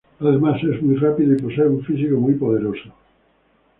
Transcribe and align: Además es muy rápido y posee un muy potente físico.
Además 0.19 0.59
es 0.63 0.81
muy 0.81 0.95
rápido 0.95 1.33
y 1.33 1.37
posee 1.39 1.67
un 1.67 2.21
muy 2.23 2.33
potente 2.33 2.71
físico. 2.75 2.95